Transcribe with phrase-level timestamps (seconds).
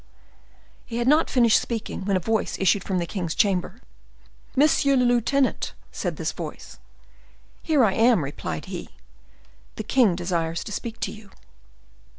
[0.83, 3.81] He had not finished speaking when a voice issued from the king's chamber.
[4.55, 6.79] "Monsieur le lieutenant!" said this voice.
[7.61, 8.89] "Here I am," replied he.
[9.75, 11.29] "The king desires to speak to you."